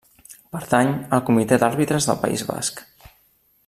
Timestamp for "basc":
2.51-2.83